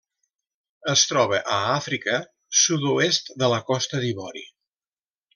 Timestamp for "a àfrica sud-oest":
1.55-3.29